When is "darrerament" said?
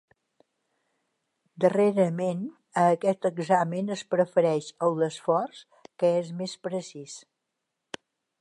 1.65-2.41